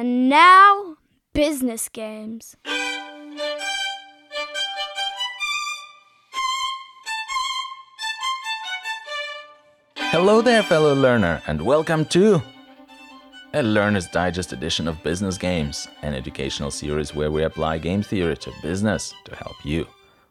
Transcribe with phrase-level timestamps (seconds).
[0.00, 0.96] And now,
[1.34, 2.56] business games.
[9.94, 12.40] Hello there, fellow learner, and welcome to
[13.52, 18.38] a Learner's Digest edition of Business Games, an educational series where we apply game theory
[18.38, 19.86] to business to help you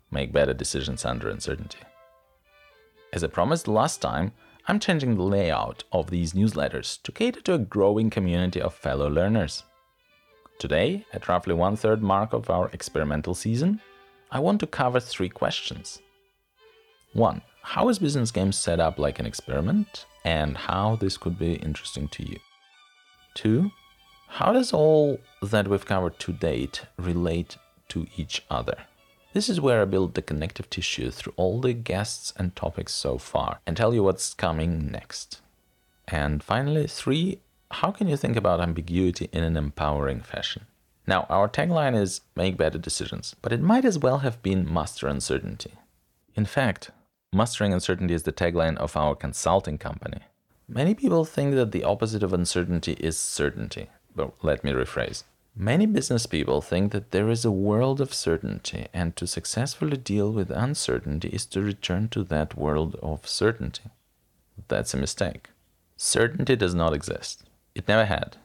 [0.10, 1.78] make better decisions under uncertainty.
[3.14, 4.32] As I promised last time,
[4.68, 9.10] I'm changing the layout of these newsletters to cater to a growing community of fellow
[9.10, 9.64] learners.
[10.60, 13.82] Today, at roughly one third mark of our experimental season,
[14.32, 16.02] I want to cover three questions.
[17.14, 17.42] 1.
[17.64, 22.08] How is business games set up like an experiment, and how this could be interesting
[22.10, 22.38] to you?
[23.36, 23.72] 2.
[24.28, 28.78] How does all that we've covered to date relate to each other?
[29.40, 33.18] This is where I build the connective tissue through all the guests and topics so
[33.18, 35.40] far and tell you what's coming next.
[36.10, 37.40] And finally, 3.
[37.72, 40.66] How can you think about ambiguity in an empowering fashion?
[41.08, 45.08] Now, our tagline is Make Better Decisions, but it might as well have been Master
[45.08, 45.72] Uncertainty.
[46.36, 46.92] In fact,
[47.32, 50.20] Mastering Uncertainty is the tagline of our consulting company.
[50.68, 53.88] Many people think that the opposite of uncertainty is certainty.
[54.14, 55.24] But let me rephrase.
[55.62, 60.32] Many business people think that there is a world of certainty, and to successfully deal
[60.32, 63.90] with uncertainty is to return to that world of certainty.
[64.70, 65.50] That's a mistake.
[65.98, 67.44] Certainty does not exist,
[67.76, 68.38] it never had.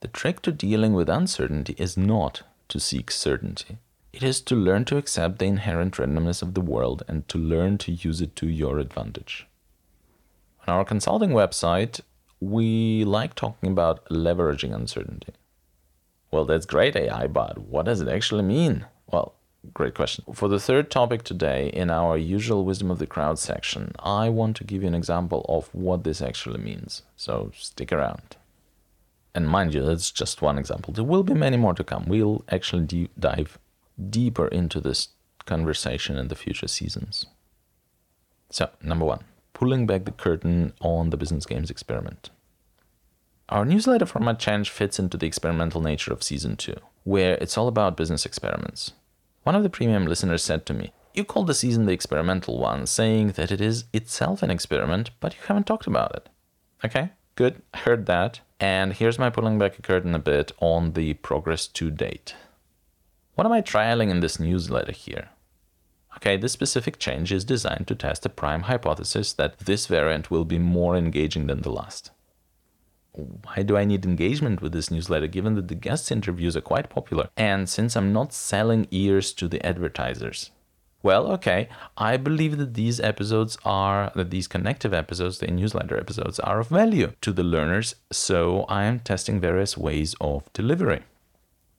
[0.00, 3.78] The trick to dealing with uncertainty is not to seek certainty.
[4.12, 7.78] It is to learn to accept the inherent randomness of the world and to learn
[7.78, 9.46] to use it to your advantage.
[10.66, 12.00] On our consulting website,
[12.40, 15.34] we like talking about leveraging uncertainty.
[16.36, 18.84] Well, that's great, AI, but what does it actually mean?
[19.10, 19.36] Well,
[19.72, 20.22] great question.
[20.34, 24.54] For the third topic today, in our usual Wisdom of the Crowd section, I want
[24.56, 27.04] to give you an example of what this actually means.
[27.16, 28.36] So stick around.
[29.34, 30.92] And mind you, that's just one example.
[30.92, 32.04] There will be many more to come.
[32.06, 33.58] We'll actually dive
[34.10, 35.08] deeper into this
[35.46, 37.24] conversation in the future seasons.
[38.50, 39.20] So, number one
[39.54, 42.28] pulling back the curtain on the business games experiment.
[43.48, 46.74] Our newsletter format change fits into the experimental nature of season 2,
[47.04, 48.92] where it's all about business experiments.
[49.44, 52.86] One of the premium listeners said to me, You called the season the experimental one,
[52.86, 56.28] saying that it is itself an experiment, but you haven't talked about it.
[56.84, 58.40] Okay, good, heard that.
[58.58, 62.34] And here's my pulling back a curtain a bit on the progress to date.
[63.36, 65.28] What am I trialing in this newsletter here?
[66.16, 70.44] Okay, this specific change is designed to test a prime hypothesis that this variant will
[70.44, 72.10] be more engaging than the last.
[73.16, 76.90] Why do I need engagement with this newsletter given that the guest interviews are quite
[76.90, 80.50] popular and since I'm not selling ears to the advertisers?
[81.02, 86.40] Well, okay, I believe that these episodes are, that these connective episodes, the newsletter episodes,
[86.40, 91.02] are of value to the learners, so I am testing various ways of delivery.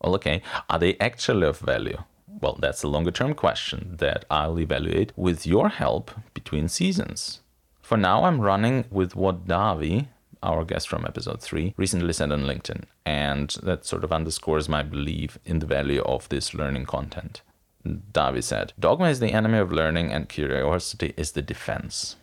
[0.01, 1.97] Well, okay, are they actually of value?
[2.39, 7.41] Well, that's a longer term question that I'll evaluate with your help between seasons.
[7.81, 10.07] For now, I'm running with what Davi,
[10.43, 14.83] our guest from episode 3, recently said on LinkedIn, and that sort of underscores my
[14.83, 17.41] belief in the value of this learning content.
[17.85, 22.15] Davi said, Dogma is the enemy of learning, and curiosity is the defense.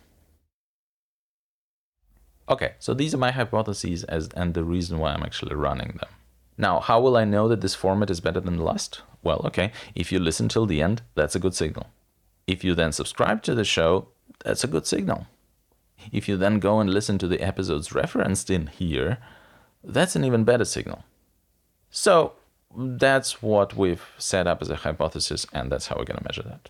[2.47, 6.09] Okay, so these are my hypotheses as, and the reason why I'm actually running them.
[6.57, 9.01] Now, how will I know that this format is better than the last?
[9.23, 11.87] Well, okay, if you listen till the end, that's a good signal.
[12.47, 14.09] If you then subscribe to the show,
[14.43, 15.27] that's a good signal.
[16.11, 19.17] If you then go and listen to the episodes referenced in here,
[19.83, 21.03] that's an even better signal.
[21.89, 22.33] So,
[22.77, 26.43] that's what we've set up as a hypothesis, and that's how we're going to measure
[26.43, 26.69] that.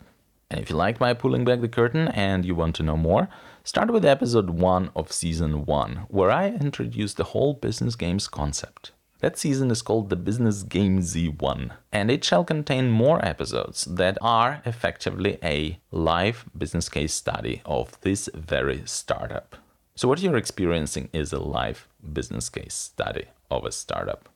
[0.49, 3.27] And if you like my pulling back the curtain and you want to know more,
[3.63, 8.91] start with episode 1 of season 1, where I introduce the whole business games concept.
[9.25, 14.19] That season is called the Business Game Z1, and it shall contain more episodes that
[14.21, 19.55] are effectively a live business case study of this very startup.
[19.95, 24.29] So, what you're experiencing is a live business case study of a startup.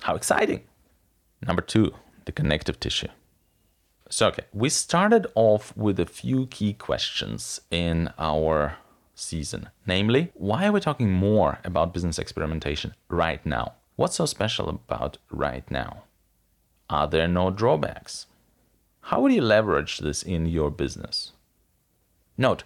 [0.00, 0.64] How exciting!
[1.40, 1.94] Number two,
[2.26, 3.08] the connective tissue.
[4.10, 8.76] So, okay, we started off with a few key questions in our
[9.14, 9.70] season.
[9.86, 13.74] Namely, why are we talking more about business experimentation right now?
[13.96, 16.04] What's so special about right now?
[16.90, 18.26] Are there no drawbacks?
[19.02, 21.32] How would you leverage this in your business?
[22.36, 22.64] Note,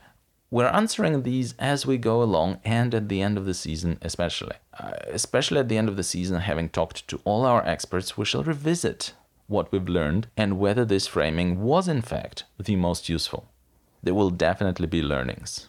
[0.50, 4.56] we're answering these as we go along and at the end of the season, especially.
[4.78, 8.24] Uh, especially at the end of the season, having talked to all our experts, we
[8.24, 9.12] shall revisit
[9.46, 13.48] what we've learned and whether this framing was in fact the most useful.
[14.02, 15.68] There will definitely be learnings.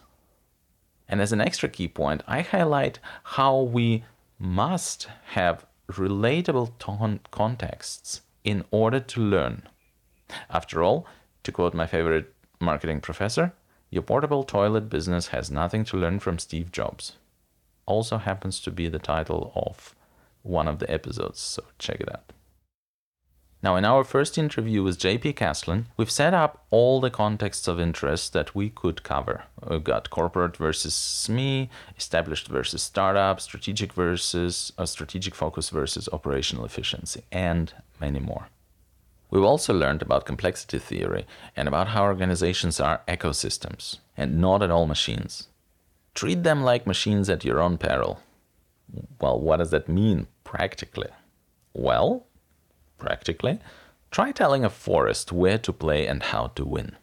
[1.10, 4.04] And as an extra key point, I highlight how we
[4.38, 9.64] must have relatable ton- contexts in order to learn.
[10.48, 11.06] After all,
[11.42, 13.52] to quote my favorite marketing professor,
[13.90, 17.16] your portable toilet business has nothing to learn from Steve Jobs.
[17.86, 19.96] Also happens to be the title of
[20.42, 22.32] one of the episodes, so check it out.
[23.62, 27.78] Now, in our first interview with JP Castellan, we've set up all the contexts of
[27.78, 29.44] interest that we could cover.
[29.68, 31.68] We've got corporate versus SME,
[31.98, 38.48] established versus startup, strategic versus a uh, strategic focus versus operational efficiency, and many more.
[39.30, 44.70] We've also learned about complexity theory and about how organizations are ecosystems and not at
[44.70, 45.48] all machines.
[46.14, 48.20] Treat them like machines at your own peril.
[49.20, 51.10] Well, what does that mean practically?
[51.74, 52.26] Well,
[53.00, 53.58] practically,
[54.10, 56.96] try telling a forest where to play and how to win.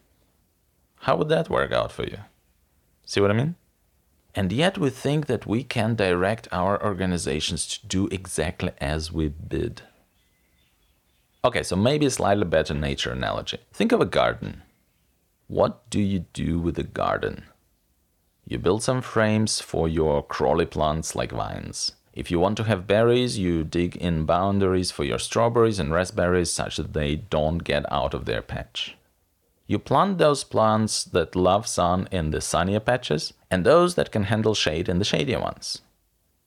[1.00, 2.18] How would that work out for you?
[3.04, 3.56] See what I mean?
[4.34, 9.28] And yet we think that we can direct our organizations to do exactly as we
[9.28, 9.82] bid.
[11.44, 13.58] Okay, so maybe a slightly better nature analogy.
[13.72, 14.62] Think of a garden.
[15.46, 17.44] What do you do with a garden?
[18.46, 21.92] You build some frames for your crawly plants like vines.
[22.18, 26.50] If you want to have berries, you dig in boundaries for your strawberries and raspberries
[26.50, 28.96] such that they don't get out of their patch.
[29.68, 34.24] You plant those plants that love sun in the sunnier patches and those that can
[34.24, 35.82] handle shade in the shadier ones.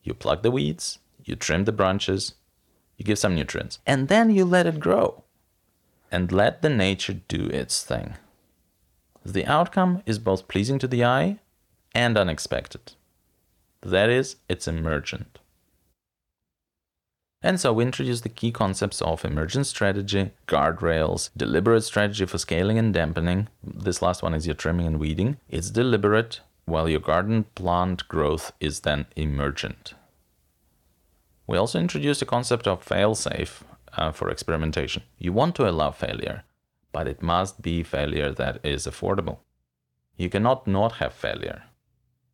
[0.04, 2.34] You pluck the weeds, you trim the branches,
[2.98, 5.24] you give some nutrients, and then you let it grow.
[6.12, 8.16] And let the nature do its thing.
[9.24, 11.40] The outcome is both pleasing to the eye
[11.96, 12.92] and unexpected.
[13.80, 15.40] That is, it's emergent.
[17.44, 22.78] And so we introduce the key concepts of emergent strategy, guardrails, deliberate strategy for scaling
[22.78, 23.48] and dampening.
[23.64, 25.38] This last one is your trimming and weeding.
[25.50, 29.96] It's deliberate, while your garden plant growth is then emergent.
[31.48, 33.64] We also introduce the concept of fail-safe
[33.98, 35.02] uh, for experimentation.
[35.18, 36.44] You want to allow failure,
[36.92, 39.40] but it must be failure that is affordable.
[40.16, 41.64] You cannot not have failure.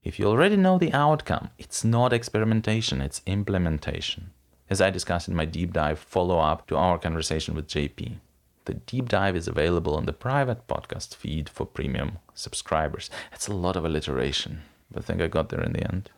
[0.03, 4.31] If you already know the outcome, it's not experimentation, it's implementation
[4.69, 8.17] as I discussed in my deep dive follow up to our conversation with JP.
[8.65, 13.09] The deep dive is available on the private podcast feed for premium subscribers.
[13.31, 16.09] It's a lot of alliteration, but I think I got there in the end.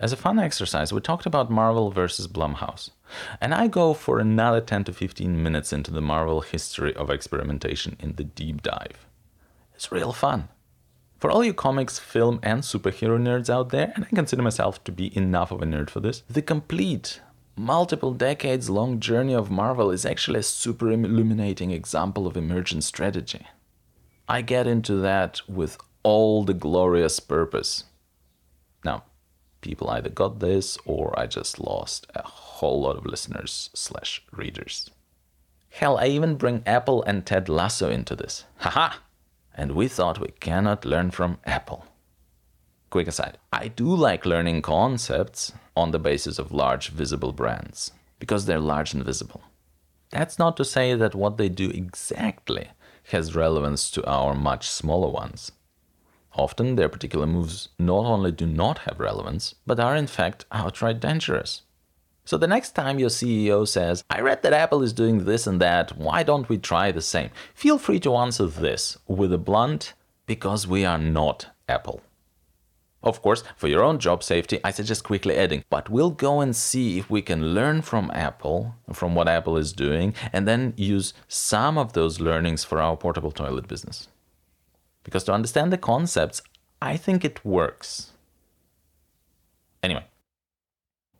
[0.00, 2.90] As a fun exercise, we talked about Marvel versus Blumhouse,
[3.40, 7.96] and I go for another 10 to 15 minutes into the Marvel history of experimentation
[8.00, 9.06] in the deep dive.
[9.76, 10.48] It's real fun.
[11.20, 14.90] For all you comics, film, and superhero nerds out there, and I consider myself to
[14.90, 17.20] be enough of a nerd for this, the complete
[17.56, 23.46] multiple decades long journey of Marvel is actually a super illuminating example of emergent strategy.
[24.28, 27.84] I get into that with all the glorious purpose.
[28.84, 29.04] Now,
[29.60, 34.90] people either got this or I just lost a whole lot of listeners slash readers.
[35.70, 38.44] Hell, I even bring Apple and Ted Lasso into this.
[38.58, 38.96] Haha!
[39.54, 41.86] And we thought we cannot learn from Apple.
[42.90, 48.46] Quick aside I do like learning concepts on the basis of large visible brands because
[48.46, 49.42] they're large and visible.
[50.10, 52.68] That's not to say that what they do exactly
[53.10, 55.52] has relevance to our much smaller ones.
[56.34, 61.00] Often their particular moves not only do not have relevance, but are in fact outright
[61.00, 61.62] dangerous.
[62.24, 65.60] So the next time your CEO says, I read that Apple is doing this and
[65.60, 67.30] that, why don't we try the same?
[67.54, 69.94] Feel free to answer this with a blunt,
[70.26, 72.00] because we are not Apple.
[73.02, 76.54] Of course, for your own job safety, I suggest quickly adding, but we'll go and
[76.54, 81.12] see if we can learn from Apple, from what Apple is doing, and then use
[81.26, 84.08] some of those learnings for our portable toilet business.
[85.02, 86.42] Because to understand the concepts,
[86.80, 88.12] I think it works.
[89.82, 90.04] Anyway,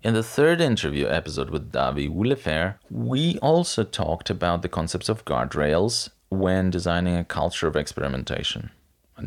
[0.03, 5.25] in the third interview episode with Davi Willefer, we also talked about the concepts of
[5.25, 8.71] guardrails when designing a culture of experimentation.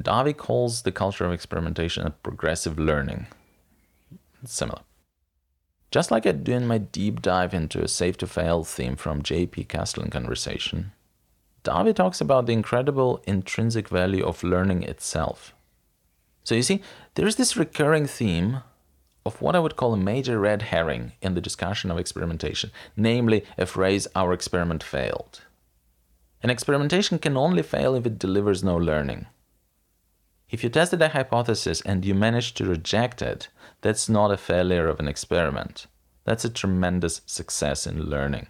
[0.03, 3.27] Davi calls the culture of experimentation a progressive learning.
[4.43, 4.81] It's similar.
[5.91, 9.23] Just like I do in my deep dive into a safe to fail theme from
[9.23, 10.91] JP Castellan conversation,
[11.63, 15.53] Davi talks about the incredible intrinsic value of learning itself.
[16.43, 16.81] So you see,
[17.15, 18.61] there's this recurring theme
[19.25, 23.43] of what I would call a major red herring in the discussion of experimentation, namely
[23.57, 25.41] a phrase, our experiment failed.
[26.43, 29.25] An experimentation can only fail if it delivers no learning.
[30.49, 33.49] If you tested a hypothesis and you managed to reject it,
[33.81, 35.87] that's not a failure of an experiment.
[36.23, 38.47] That's a tremendous success in learning.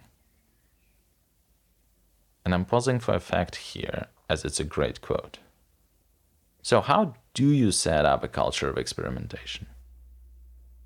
[2.44, 5.38] And I'm pausing for effect here, as it's a great quote.
[6.62, 9.66] So, how do you set up a culture of experimentation?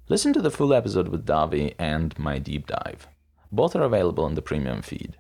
[0.09, 3.07] Listen to the full episode with Davi and my deep dive.
[3.52, 5.17] Both are available in the premium feed.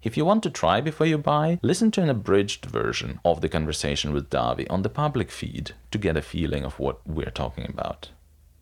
[0.00, 3.48] If you want to try before you buy, listen to an abridged version of the
[3.48, 7.66] conversation with Davi on the public feed to get a feeling of what we're talking
[7.68, 8.10] about.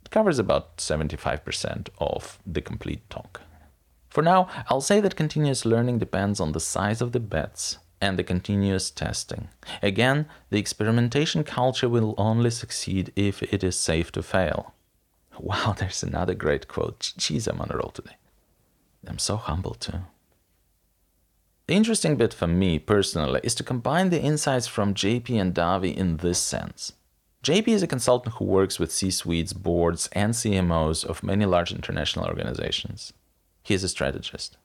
[0.03, 3.43] It covers about 75% of the complete talk.
[4.09, 8.19] For now, I'll say that continuous learning depends on the size of the bets and
[8.19, 9.49] the continuous testing.
[9.83, 14.73] Again, the experimentation culture will only succeed if it is safe to fail.
[15.39, 17.13] Wow, there's another great quote.
[17.19, 18.17] Jeez, I'm on a roll today.
[19.07, 20.01] I'm so humble too.
[21.67, 25.97] The interesting bit for me personally is to combine the insights from JP and Davi
[25.97, 26.93] in this sense.
[27.43, 31.73] JP is a consultant who works with C suites, boards, and CMOs of many large
[31.73, 33.13] international organizations.
[33.65, 34.59] He is a strategist.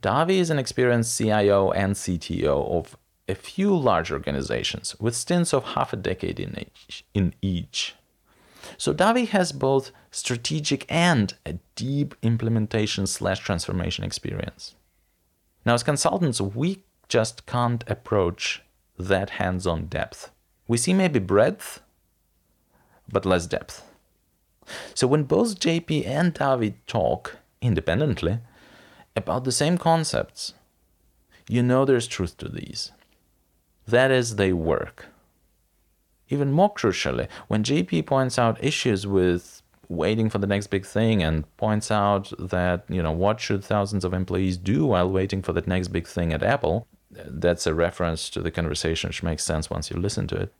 [0.00, 2.96] Davi is an experienced CIO and CTO of
[3.28, 7.04] a few large organizations with stints of half a decade in each.
[7.12, 7.96] In each.
[8.78, 14.74] So Davi has both strategic and a deep implementation slash transformation experience.
[15.64, 18.62] Now, as consultants, we just can't approach
[18.98, 20.30] that hands on depth.
[20.68, 21.80] We see maybe breadth,
[23.10, 23.82] but less depth.
[24.94, 28.38] So when both JP and Davi talk, independently
[29.16, 30.54] about the same concepts,
[31.48, 32.92] you know there's truth to these.
[33.86, 35.06] That is, they work.
[36.30, 41.22] Even more crucially, when JP points out issues with waiting for the next big thing
[41.22, 45.52] and points out that, you know, what should thousands of employees do while waiting for
[45.52, 49.70] that next big thing at Apple, that's a reference to the conversation which makes sense
[49.70, 50.52] once you listen to it.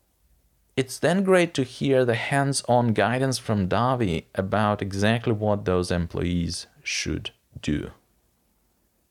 [0.77, 5.91] It's then great to hear the hands on guidance from Davi about exactly what those
[5.91, 7.91] employees should do.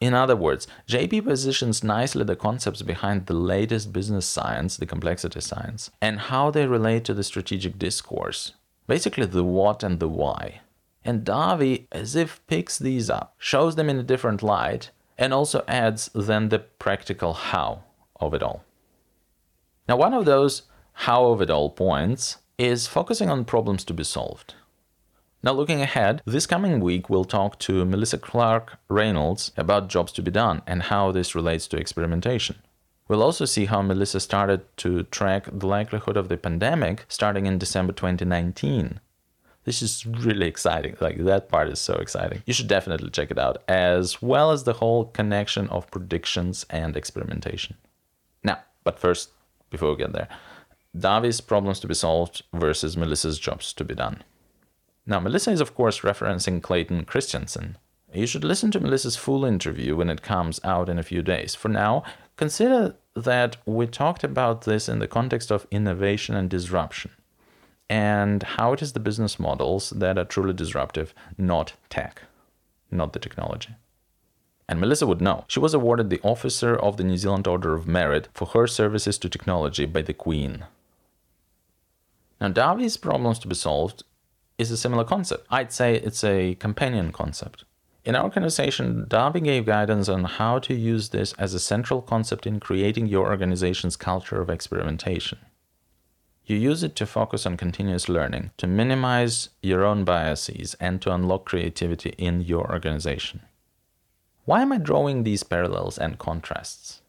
[0.02, 5.40] In other words, JP positions nicely the concepts behind the latest business science, the complexity
[5.40, 8.52] science, and how they relate to the strategic discourse.
[8.88, 10.62] Basically, the what and the why.
[11.06, 15.64] And Davi, as if picks these up, shows them in a different light, and also
[15.68, 17.84] adds then the practical how
[18.20, 18.64] of it all.
[19.88, 20.64] Now, one of those
[20.94, 24.56] how of it all points is focusing on problems to be solved.
[25.42, 30.22] Now, looking ahead, this coming week we'll talk to Melissa Clark Reynolds about jobs to
[30.22, 32.58] be done and how this relates to experimentation.
[33.08, 37.58] We'll also see how Melissa started to track the likelihood of the pandemic starting in
[37.58, 39.00] December 2019.
[39.66, 40.96] This is really exciting.
[41.00, 42.44] Like, that part is so exciting.
[42.46, 46.98] You should definitely check it out, as well as the whole connection of predictions and
[46.98, 47.78] experimentation.
[48.44, 49.30] Now, but first,
[49.70, 50.28] before we get there,
[50.98, 54.24] Davi's problems to be solved versus Melissa's jobs to be done.
[55.06, 57.78] Now, Melissa is, of course, referencing Clayton Christensen.
[58.14, 61.56] You should listen to Melissa's full interview when it comes out in a few days.
[61.56, 62.04] For now,
[62.38, 67.12] consider that we talked about this in the context of innovation and disruption
[67.90, 72.24] and how it is the business models that are truly disruptive, not tech,
[72.90, 73.76] not the technology.
[74.68, 75.46] And Melissa would know.
[75.48, 79.18] She was awarded the Officer of the New Zealand Order of Merit for her services
[79.20, 80.66] to technology by the Queen.
[82.40, 84.04] Now, Davi's problems to be solved
[84.58, 85.46] is a similar concept.
[85.50, 87.66] I'd say it's a companion concept.
[88.06, 92.46] In our conversation, Davi gave guidance on how to use this as a central concept
[92.46, 95.38] in creating your organization's culture of experimentation.
[96.46, 101.14] You use it to focus on continuous learning, to minimize your own biases, and to
[101.14, 103.44] unlock creativity in your organization.
[104.44, 107.03] Why am I drawing these parallels and contrasts?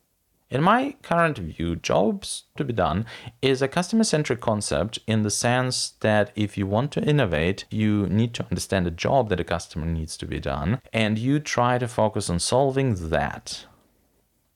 [0.54, 3.06] In my current view, jobs to be done
[3.42, 8.06] is a customer centric concept in the sense that if you want to innovate, you
[8.06, 11.76] need to understand a job that a customer needs to be done, and you try
[11.78, 13.66] to focus on solving that.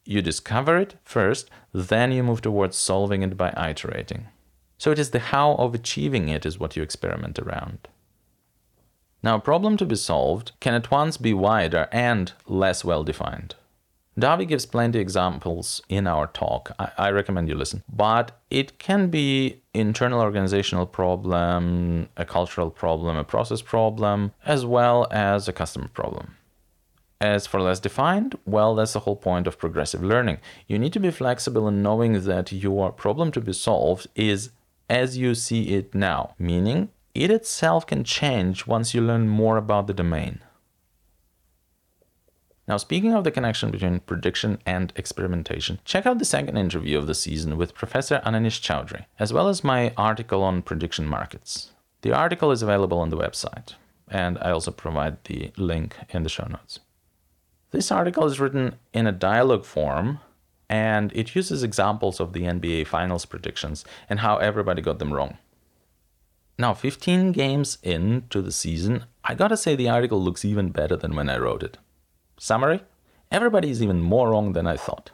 [0.05, 4.29] You discover it first, then you move towards solving it by iterating.
[4.79, 7.89] So it is the how of achieving it is what you experiment around.
[9.21, 13.57] Now, a problem to be solved can at once be wider and less well defined.
[14.19, 16.73] Davi gives plenty examples in our talk.
[16.81, 17.85] I, I, recommend you listen.
[17.89, 25.07] But it can be internal organizational problem, a cultural problem, a process problem, as well
[25.13, 26.35] as a customer problem.
[27.21, 30.39] As for less defined, well, that's the whole point of progressive learning.
[30.67, 34.51] You need to be flexible in knowing that your problem to be solved is
[34.91, 39.87] as you see it now, meaning it itself can change once you learn more about
[39.87, 40.41] the domain.
[42.69, 47.07] Now, speaking of the connection between prediction and experimentation, check out the second interview of
[47.07, 51.71] the season with Professor Ananish Chaudhuri, as well as my article on prediction markets.
[52.03, 53.73] The article is available on the website,
[54.07, 56.81] and I also provide the link in the show notes.
[57.71, 60.21] This article is written in a dialogue form,
[60.69, 65.39] and it uses examples of the NBA Finals predictions and how everybody got them wrong.
[66.59, 71.17] Now, 15 games into the season, I gotta say the article looks even better than
[71.17, 71.79] when I wrote it.
[72.39, 72.83] Summary
[73.31, 75.11] Everybody is even more wrong than I thought.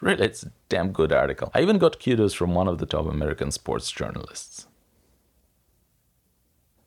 [0.00, 1.50] Really, it's a damn good article.
[1.52, 4.66] I even got kudos from one of the top American sports journalists.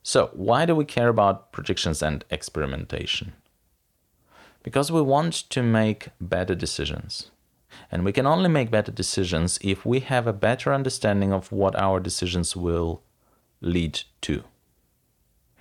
[0.02, 3.34] So, why do we care about predictions and experimentation?
[4.64, 7.30] Because we want to make better decisions.
[7.92, 11.76] And we can only make better decisions if we have a better understanding of what
[11.76, 13.02] our decisions will
[13.62, 14.44] lead to.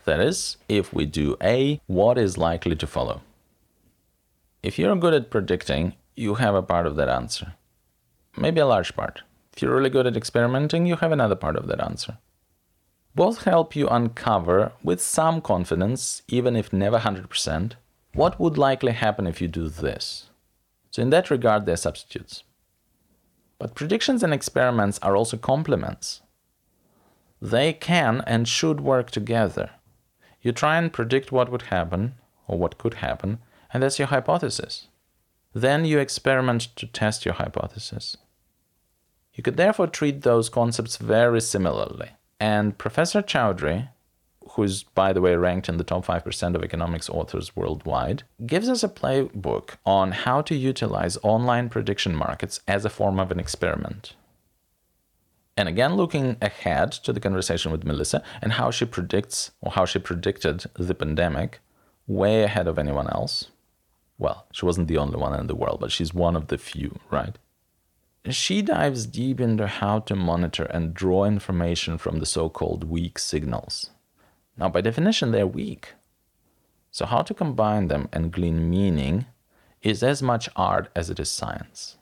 [0.04, 3.22] That is, if we do A, what is likely to follow?
[4.62, 7.54] If you're good at predicting, you have a part of that answer.
[8.36, 9.22] Maybe a large part.
[9.52, 12.18] If you're really good at experimenting, you have another part of that answer.
[13.16, 17.72] Both help you uncover, with some confidence, even if never 100%,
[18.14, 20.30] what would likely happen if you do this.
[20.92, 22.44] So, in that regard, they're substitutes.
[23.58, 26.22] But predictions and experiments are also complements.
[27.40, 29.70] They can and should work together.
[30.40, 32.14] You try and predict what would happen,
[32.46, 33.40] or what could happen,
[33.72, 34.88] and that's your hypothesis.
[35.54, 38.16] Then you experiment to test your hypothesis.
[39.34, 42.10] You could therefore treat those concepts very similarly.
[42.38, 43.88] And Professor Chaudhuri,
[44.50, 48.82] who's, by the way, ranked in the top 5% of economics authors worldwide, gives us
[48.82, 54.14] a playbook on how to utilize online prediction markets as a form of an experiment.
[55.56, 59.84] And again, looking ahead to the conversation with Melissa and how she predicts or how
[59.84, 61.60] she predicted the pandemic
[62.06, 63.46] way ahead of anyone else.
[64.22, 67.00] Well, she wasn't the only one in the world, but she's one of the few,
[67.10, 67.36] right?
[68.30, 73.18] She dives deep into how to monitor and draw information from the so called weak
[73.18, 73.90] signals.
[74.56, 75.94] Now, by definition, they're weak.
[76.92, 79.26] So, how to combine them and glean meaning
[79.82, 81.96] is as much art as it is science.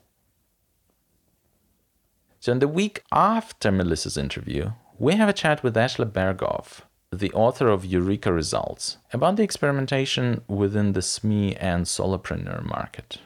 [2.39, 6.81] So, in the week after Melissa's interview, we have a chat with Ashley Berghoff,
[7.13, 13.17] the author of Eureka Results, about the experimentation within the SME and solopreneur market.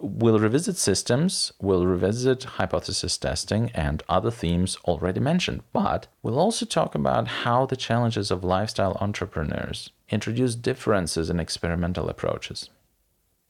[0.00, 6.66] We'll revisit systems, we'll revisit hypothesis testing and other themes already mentioned, but we'll also
[6.66, 12.70] talk about how the challenges of lifestyle entrepreneurs introduce differences in experimental approaches.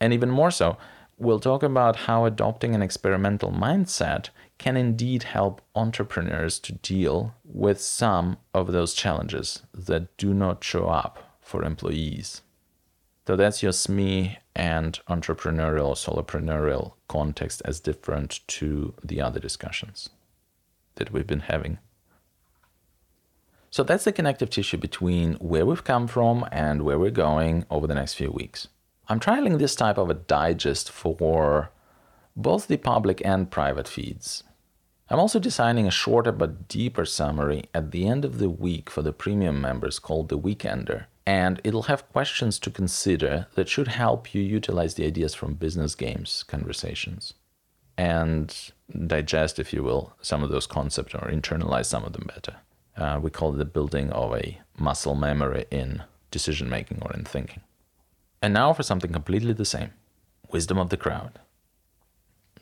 [0.01, 0.77] And even more so,
[1.17, 4.29] we'll talk about how adopting an experimental mindset
[4.61, 10.85] can indeed help entrepreneurs to deal with some of those challenges that do not show
[10.85, 12.43] up for employees.
[13.27, 20.11] So that's your SME and entrepreneurial, solopreneurial context as different to the other discussions
[20.97, 21.79] that we've been having.
[23.71, 27.87] So that's the connective tissue between where we've come from and where we're going over
[27.87, 28.69] the next few weeks.
[29.09, 31.71] I'm trialing this type of a digest for
[32.37, 34.45] both the public and private feeds.
[35.11, 39.03] I'm also designing a shorter but deeper summary at the end of the week for
[39.03, 44.33] the premium members called The Weekender, and it'll have questions to consider that should help
[44.33, 47.35] you utilize the ideas from business games conversations
[47.99, 48.71] and
[49.07, 52.57] digest, if you will, some of those concepts or internalize some of them better.
[52.97, 57.25] Uh, we call it the building of a muscle memory in decision making or in
[57.25, 57.63] thinking.
[58.41, 59.91] And now for something completely the same
[60.51, 61.41] wisdom of the crowd.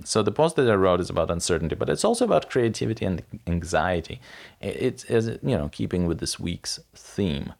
[0.04, 3.22] So the post that I wrote is about uncertainty, but it's also about creativity and
[3.46, 4.20] anxiety.
[4.60, 7.52] It's, you know keeping with this week's theme.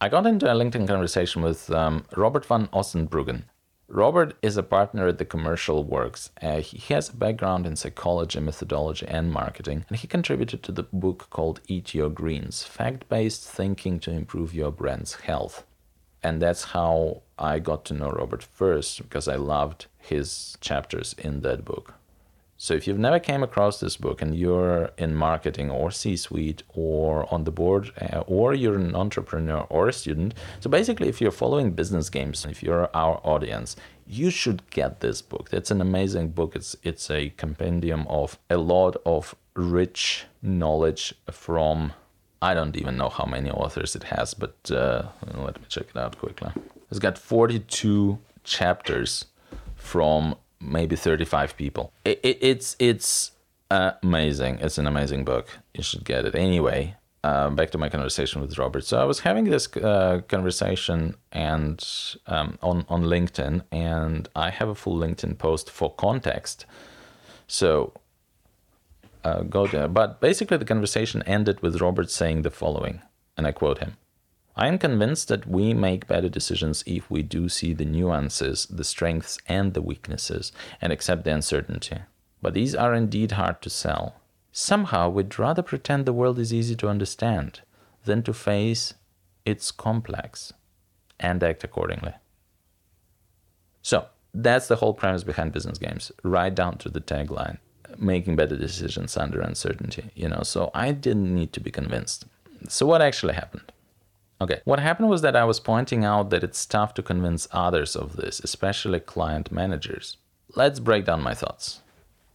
[0.00, 3.44] I got into a LinkedIn conversation with um, Robert van Ossenbruggen.
[3.88, 6.30] Robert is a partner at the Commercial Works.
[6.42, 10.82] Uh, he has a background in psychology, methodology, and marketing, and he contributed to the
[10.82, 15.64] book called Eat Your Greens Fact Based Thinking to Improve Your Brand's Health
[16.22, 21.40] and that's how I got to know Robert first because I loved his chapters in
[21.42, 21.94] that book.
[22.60, 27.32] So if you've never came across this book and you're in marketing or C-suite or
[27.32, 31.30] on the board uh, or you're an entrepreneur or a student, so basically if you're
[31.30, 33.76] following business games, if you're our audience,
[34.08, 35.50] you should get this book.
[35.52, 36.56] It's an amazing book.
[36.56, 41.92] It's it's a compendium of a lot of rich knowledge from
[42.40, 45.96] I don't even know how many authors it has, but uh, let me check it
[45.96, 46.50] out quickly.
[46.90, 49.26] It's got 42 chapters
[49.74, 51.92] from maybe 35 people.
[52.04, 53.32] It, it, it's it's
[53.70, 54.58] amazing.
[54.60, 55.58] It's an amazing book.
[55.74, 56.94] You should get it anyway.
[57.24, 58.84] Uh, back to my conversation with Robert.
[58.84, 61.84] So I was having this uh, conversation and
[62.26, 66.64] um, on on LinkedIn, and I have a full LinkedIn post for context.
[67.48, 67.92] So
[69.28, 69.88] uh, go there.
[69.88, 73.02] But basically, the conversation ended with Robert saying the following,
[73.36, 73.96] and I quote him
[74.56, 78.84] I am convinced that we make better decisions if we do see the nuances, the
[78.84, 81.98] strengths, and the weaknesses, and accept the uncertainty.
[82.42, 84.14] But these are indeed hard to sell.
[84.50, 87.60] Somehow, we'd rather pretend the world is easy to understand
[88.04, 88.94] than to face
[89.44, 90.52] its complex
[91.20, 92.14] and act accordingly.
[93.82, 97.58] So, that's the whole premise behind business games, right down to the tagline
[97.98, 100.42] making better decisions under uncertainty, you know.
[100.42, 102.24] So I didn't need to be convinced.
[102.68, 103.72] So what actually happened?
[104.40, 107.96] Okay, what happened was that I was pointing out that it's tough to convince others
[107.96, 110.16] of this, especially client managers.
[110.54, 111.80] Let's break down my thoughts.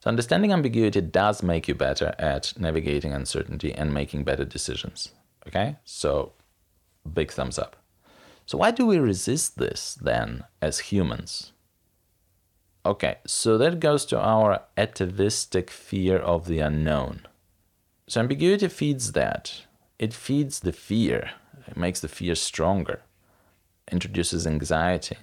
[0.02, 5.14] So, understanding ambiguity does make you better at navigating uncertainty and making better decisions.
[5.48, 6.34] Okay, so
[7.14, 7.78] big thumbs up.
[8.46, 11.53] So, why do we resist this then as humans?
[12.94, 17.26] Okay, so that goes to our atavistic fear of the unknown.
[18.08, 19.64] So, ambiguity feeds that.
[19.98, 21.32] It feeds the fear
[21.68, 23.02] it makes the fear stronger,
[23.92, 25.18] introduces anxiety,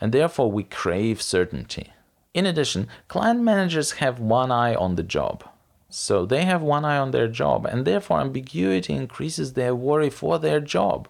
[0.00, 1.92] and therefore we crave certainty.
[2.34, 5.44] In addition, client managers have one eye on the job.
[5.88, 10.38] So they have one eye on their job, and therefore ambiguity increases their worry for
[10.38, 11.08] their job.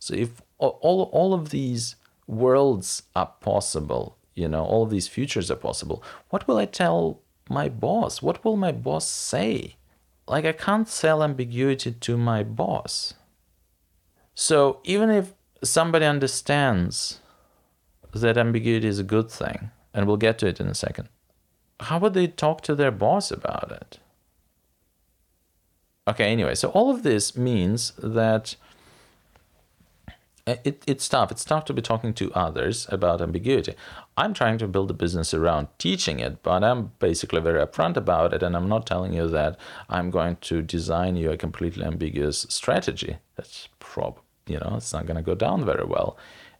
[0.00, 1.94] So if all, all of these
[2.26, 7.20] worlds are possible, you know, all these futures are possible, what will I tell
[7.50, 8.22] my boss?
[8.22, 9.76] What will my boss say?
[10.26, 13.14] Like, I can't sell ambiguity to my boss.
[14.34, 17.20] So even if somebody understands
[18.14, 21.08] that ambiguity is a good thing, and we'll get to it in a second,
[21.80, 23.98] how would they talk to their boss about it?
[26.06, 28.56] Okay, anyway, so all of this means that
[30.64, 31.30] it, it's tough.
[31.30, 33.74] It's tough to be talking to others about ambiguity.
[34.16, 38.32] I'm trying to build a business around teaching it, but I'm basically very upfront about
[38.34, 39.58] it, and I'm not telling you that
[39.88, 43.18] I'm going to design you a completely ambiguous strategy.
[43.36, 46.16] That's probably you know, it's not going to go down very well.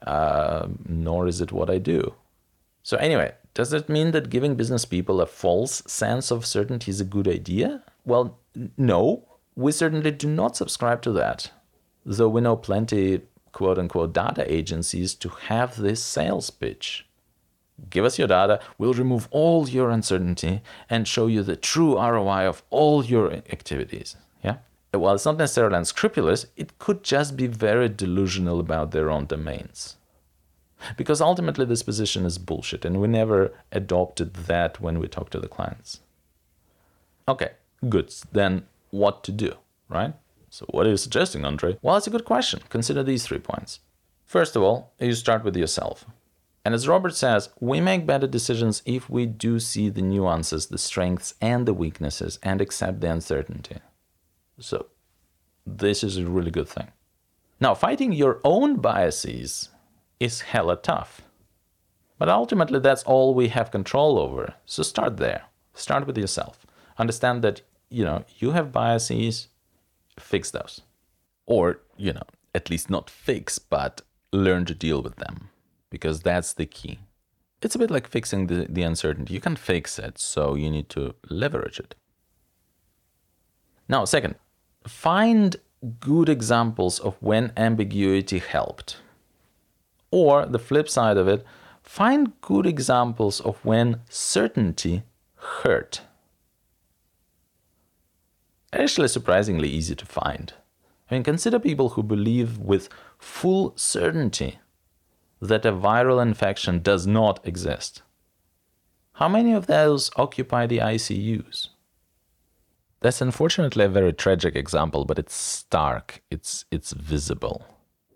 [0.06, 2.14] Uh, nor is it what I do.
[2.82, 7.00] So, anyway, does it mean that giving business people a false sense of certainty is
[7.00, 7.82] a good idea?
[8.04, 8.38] Well,
[8.76, 9.24] no,
[9.56, 11.50] we certainly do not subscribe to that.
[12.06, 13.22] Though we know plenty,
[13.52, 17.06] quote unquote, data agencies to have this sales pitch.
[17.90, 22.48] Give us your data, we'll remove all your uncertainty and show you the true ROI
[22.48, 24.16] of all your activities.
[24.42, 24.56] Yeah?
[24.92, 29.96] while it's not necessarily unscrupulous, it could just be very delusional about their own domains.
[30.96, 35.40] Because ultimately, this position is bullshit, and we never adopted that when we talk to
[35.40, 36.00] the clients.
[37.26, 37.50] Okay,
[37.88, 38.14] good.
[38.32, 39.54] Then what to do,
[39.88, 40.14] right?
[40.50, 41.78] So, what are you suggesting, Andre?
[41.82, 42.60] Well, it's a good question.
[42.68, 43.80] Consider these three points.
[44.24, 46.04] First of all, you start with yourself.
[46.64, 50.76] And as Robert says, we make better decisions if we do see the nuances, the
[50.76, 53.78] strengths, and the weaknesses, and accept the uncertainty.
[54.58, 54.86] So
[55.66, 56.88] this is a really good thing.
[57.60, 59.70] Now, fighting your own biases
[60.20, 61.22] is hella tough.
[62.18, 64.54] But ultimately, that's all we have control over.
[64.66, 65.44] So start there.
[65.74, 66.66] Start with yourself.
[66.98, 69.48] Understand that, you know, you have biases,
[70.20, 70.82] fix those.
[71.46, 72.22] Or, you know,
[72.54, 74.02] at least not fix, but
[74.32, 75.50] learn to deal with them.
[75.90, 76.98] Because that's the key.
[77.62, 79.34] It's a bit like fixing the, the uncertainty.
[79.34, 81.94] You can fix it, so you need to leverage it.
[83.88, 84.36] Now, second,
[84.86, 85.56] find
[86.00, 88.98] good examples of when ambiguity helped.
[90.10, 91.44] Or the flip side of it,
[91.82, 95.02] find good examples of when certainty
[95.36, 96.02] hurt.
[98.88, 100.54] Actually, surprisingly easy to find.
[101.10, 104.60] I mean, consider people who believe with full certainty
[105.42, 108.00] that a viral infection does not exist.
[109.12, 111.68] How many of those occupy the ICUs?
[113.00, 117.66] That's unfortunately a very tragic example, but it's stark, it's, it's visible,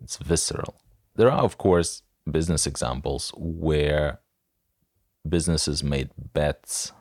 [0.00, 0.76] it's visceral.
[1.16, 4.20] There are, of course, business examples where
[5.28, 6.92] businesses made bets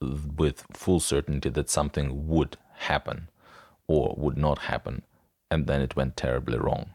[0.00, 3.28] with full certainty that something would happen
[3.86, 5.02] or would not happen,
[5.50, 6.90] and then it went terribly wrong.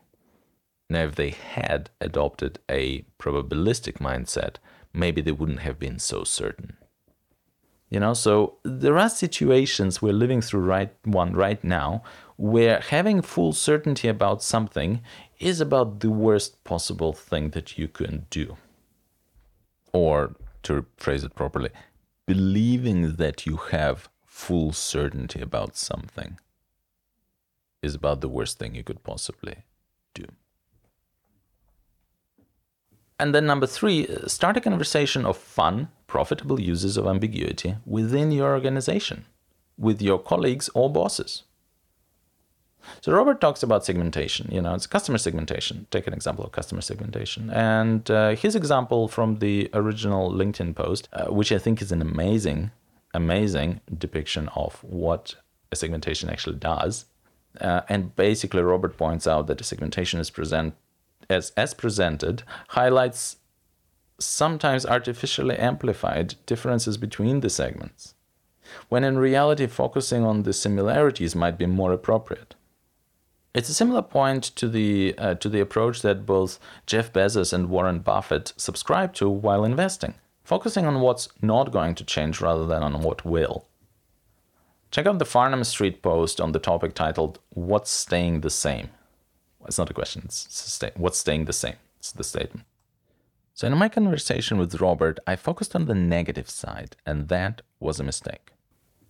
[0.89, 4.55] Now, if they had adopted a probabilistic mindset,
[4.93, 6.77] maybe they wouldn't have been so certain.
[7.89, 12.03] You know, so there are situations we're living through right one right now
[12.35, 15.01] where having full certainty about something
[15.39, 18.57] is about the worst possible thing that you can do.
[19.93, 21.69] Or to phrase it properly,
[22.25, 26.37] believing that you have full certainty about something
[27.81, 29.55] is about the worst thing you could possibly
[30.13, 30.25] do.
[33.19, 38.53] And then number three, start a conversation of fun, profitable uses of ambiguity within your
[38.53, 39.25] organization,
[39.75, 41.43] with your colleagues or bosses.
[43.01, 44.49] So Robert talks about segmentation.
[44.51, 45.87] You know, it's customer segmentation.
[45.89, 51.09] Take an example of customer segmentation, and uh, his example from the original LinkedIn post,
[51.11, 52.71] uh, which I think is an amazing
[53.13, 55.35] amazing depiction of what
[55.71, 57.05] a segmentation actually does.
[57.59, 60.75] Uh, and basically, Robert points out that the segmentation is present
[61.29, 63.37] as, as presented highlights
[64.19, 68.13] sometimes artificially amplified differences between the segments,
[68.89, 72.55] when in reality, focusing on the similarities might be more appropriate.
[73.53, 77.69] It's a similar point to the, uh, to the approach that both Jeff Bezos and
[77.69, 80.13] Warren Buffett subscribe to while investing,
[80.47, 83.65] focusing on what's not going to change rather than on what will.
[84.91, 88.89] Check out the Farnham Street post on the topic titled What's Staying the Same?
[89.65, 91.75] It's not a question, it's a what's staying the same?
[91.99, 92.65] It's the statement.
[93.55, 97.99] So, in my conversation with Robert, I focused on the negative side, and that was
[97.99, 98.51] a mistake.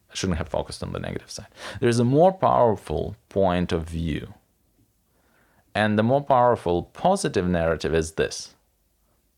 [0.09, 1.51] I shouldn't have focused on the negative side.
[1.79, 4.33] There's a more powerful point of view.
[5.75, 8.55] And the more powerful positive narrative is this.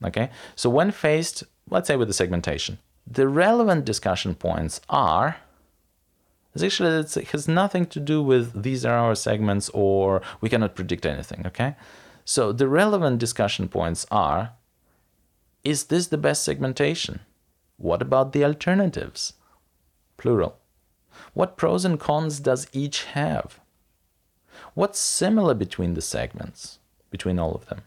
[0.05, 0.29] Okay?
[0.55, 5.37] So, when faced, let's say, with the segmentation, the relevant discussion points are
[6.61, 11.05] actually it has nothing to do with these are our segments or we cannot predict
[11.05, 11.73] anything okay
[12.25, 14.51] so the relevant discussion points are
[15.63, 17.19] is this the best segmentation?
[17.77, 19.33] What about the alternatives?
[20.17, 20.57] Plural.
[21.33, 23.59] What pros and cons does each have?
[24.73, 26.79] What's similar between the segments,
[27.09, 27.81] between all of them?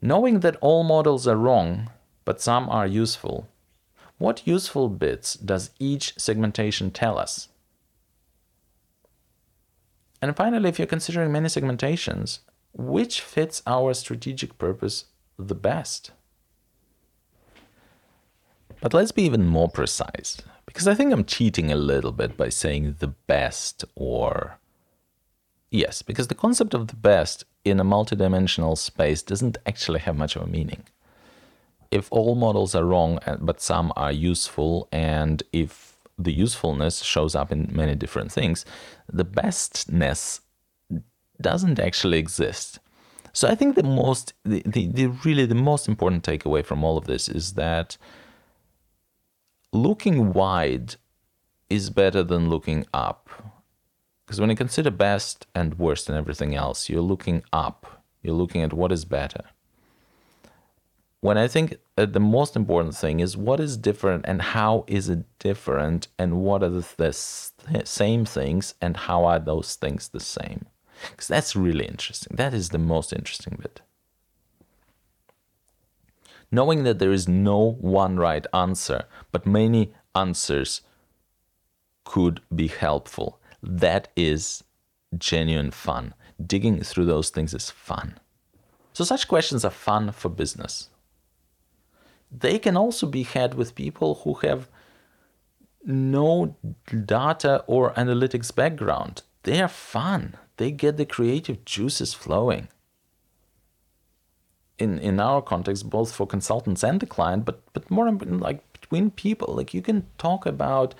[0.00, 1.90] Knowing that all models are wrong,
[2.28, 3.48] but some are useful,
[4.18, 7.48] what useful bits does each segmentation tell us?
[10.20, 12.40] And finally, if you're considering many segmentations,
[12.74, 15.06] which fits our strategic purpose
[15.38, 16.10] the best?
[18.82, 20.36] But let's be even more precise,
[20.66, 24.58] because I think I'm cheating a little bit by saying the best or.
[25.70, 30.36] Yes, because the concept of the best in a multidimensional space doesn't actually have much
[30.36, 30.84] of a meaning.
[31.90, 37.34] If all models are wrong, uh, but some are useful, and if the usefulness shows
[37.34, 38.64] up in many different things,
[39.10, 40.40] the bestness
[41.40, 42.80] doesn't actually exist.
[43.32, 46.98] So I think the most, the, the, the really the most important takeaway from all
[46.98, 47.96] of this is that
[49.72, 50.96] looking wide
[51.70, 53.28] is better than looking up.
[54.26, 58.04] Because when you consider best and worst and everything else, you're looking up.
[58.22, 59.44] You're looking at what is better.
[61.20, 65.08] When I think uh, the most important thing is what is different and how is
[65.08, 70.20] it different and what are the, the same things and how are those things the
[70.20, 70.66] same?
[71.10, 72.36] Because that's really interesting.
[72.36, 73.80] That is the most interesting bit.
[76.50, 80.82] Knowing that there is no one right answer, but many answers
[82.04, 83.38] could be helpful.
[83.62, 84.64] That is
[85.16, 86.14] genuine fun.
[86.44, 88.18] Digging through those things is fun.
[88.92, 90.88] So, such questions are fun for business.
[92.30, 94.68] They can also be had with people who have
[95.84, 96.56] no
[97.06, 99.22] data or analytics background.
[99.44, 100.36] They are fun.
[100.56, 102.68] They get the creative juices flowing
[104.78, 109.10] in in our context, both for consultants and the client, but but more like between
[109.10, 109.54] people.
[109.54, 110.94] Like you can talk about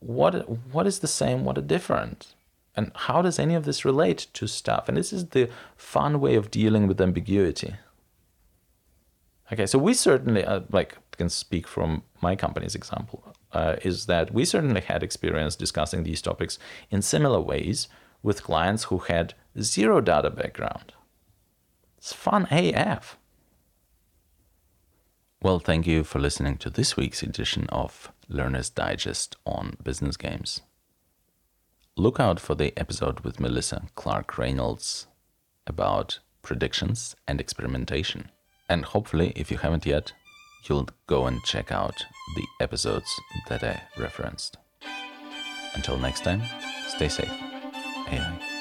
[0.00, 2.34] what what is the same, what are different,
[2.76, 4.88] and how does any of this relate to stuff.
[4.88, 7.74] And this is the fun way of dealing with ambiguity.
[9.52, 13.34] Okay, so we certainly uh, like can speak from my company's example.
[13.50, 16.58] Uh, is that we certainly had experience discussing these topics
[16.90, 17.88] in similar ways
[18.22, 20.92] with clients who had zero data background
[21.98, 23.18] it's fun AF.
[25.42, 30.62] Well, thank you for listening to this week's edition of Learner's Digest on business games.
[31.96, 35.08] Look out for the episode with Melissa Clark Reynolds
[35.66, 38.30] about predictions and experimentation.
[38.68, 40.12] And hopefully, if you haven't yet,
[40.68, 42.04] you'll go and check out
[42.36, 43.08] the episodes
[43.48, 44.56] that I referenced.
[45.74, 46.42] Until next time,
[46.88, 47.30] stay safe.
[48.10, 48.57] AI.